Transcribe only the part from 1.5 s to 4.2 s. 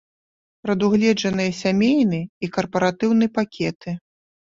сямейны і карпаратыўны пакеты.